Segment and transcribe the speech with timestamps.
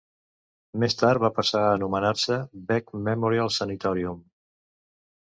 [0.83, 2.39] Més tard va passar a anomenar-se
[2.73, 4.21] Beck Memorial Sanitorium.